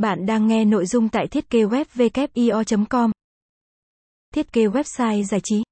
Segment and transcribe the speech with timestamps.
[0.00, 1.84] Bạn đang nghe nội dung tại thiết kế web
[2.88, 3.10] com
[4.34, 5.62] Thiết kế website giải trí.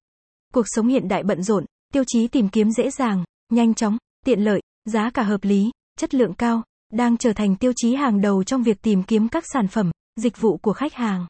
[0.53, 4.39] Cuộc sống hiện đại bận rộn, tiêu chí tìm kiếm dễ dàng, nhanh chóng, tiện
[4.39, 6.63] lợi, giá cả hợp lý, chất lượng cao,
[6.93, 10.41] đang trở thành tiêu chí hàng đầu trong việc tìm kiếm các sản phẩm, dịch
[10.41, 11.27] vụ của khách hàng.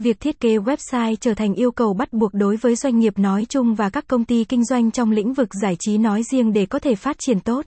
[0.00, 3.46] Việc thiết kế website trở thành yêu cầu bắt buộc đối với doanh nghiệp nói
[3.48, 6.66] chung và các công ty kinh doanh trong lĩnh vực giải trí nói riêng để
[6.66, 7.66] có thể phát triển tốt.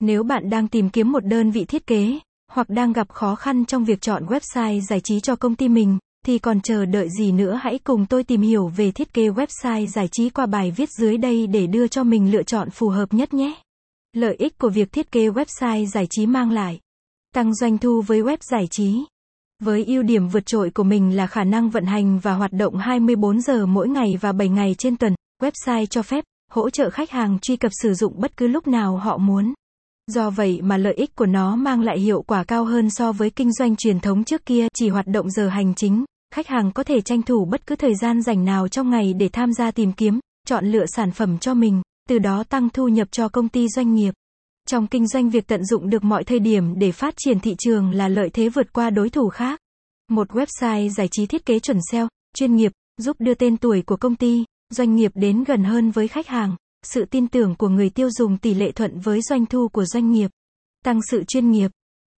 [0.00, 2.18] Nếu bạn đang tìm kiếm một đơn vị thiết kế,
[2.50, 5.98] hoặc đang gặp khó khăn trong việc chọn website giải trí cho công ty mình,
[6.26, 9.86] thì còn chờ đợi gì nữa hãy cùng tôi tìm hiểu về thiết kế website
[9.86, 13.14] giải trí qua bài viết dưới đây để đưa cho mình lựa chọn phù hợp
[13.14, 13.54] nhất nhé.
[14.12, 16.80] Lợi ích của việc thiết kế website giải trí mang lại
[17.34, 19.04] tăng doanh thu với web giải trí.
[19.62, 22.76] Với ưu điểm vượt trội của mình là khả năng vận hành và hoạt động
[22.76, 27.10] 24 giờ mỗi ngày và 7 ngày trên tuần, website cho phép hỗ trợ khách
[27.10, 29.54] hàng truy cập sử dụng bất cứ lúc nào họ muốn.
[30.14, 33.30] Do vậy mà lợi ích của nó mang lại hiệu quả cao hơn so với
[33.30, 36.04] kinh doanh truyền thống trước kia chỉ hoạt động giờ hành chính.
[36.34, 39.28] Khách hàng có thể tranh thủ bất cứ thời gian rảnh nào trong ngày để
[39.28, 43.08] tham gia tìm kiếm, chọn lựa sản phẩm cho mình, từ đó tăng thu nhập
[43.10, 44.14] cho công ty doanh nghiệp.
[44.68, 47.90] Trong kinh doanh việc tận dụng được mọi thời điểm để phát triển thị trường
[47.90, 49.60] là lợi thế vượt qua đối thủ khác.
[50.08, 53.96] Một website giải trí thiết kế chuẩn SEO, chuyên nghiệp, giúp đưa tên tuổi của
[53.96, 57.90] công ty, doanh nghiệp đến gần hơn với khách hàng, sự tin tưởng của người
[57.90, 60.30] tiêu dùng tỷ lệ thuận với doanh thu của doanh nghiệp.
[60.84, 61.70] Tăng sự chuyên nghiệp.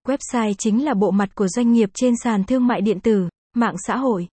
[0.08, 3.76] Website chính là bộ mặt của doanh nghiệp trên sàn thương mại điện tử, mạng
[3.88, 4.28] xã hội.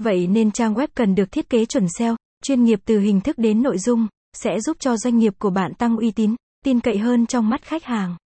[0.00, 3.38] Vậy nên trang web cần được thiết kế chuẩn SEO, chuyên nghiệp từ hình thức
[3.38, 6.34] đến nội dung, sẽ giúp cho doanh nghiệp của bạn tăng uy tín,
[6.64, 8.16] tin cậy hơn trong mắt khách hàng.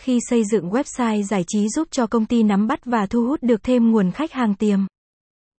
[0.00, 3.42] Khi xây dựng website giải trí giúp cho công ty nắm bắt và thu hút
[3.42, 4.80] được thêm nguồn khách hàng tiềm